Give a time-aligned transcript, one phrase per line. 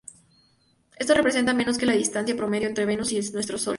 [0.97, 3.69] Esto representa menos que la distancia promedio entre Venus y nuestro sol.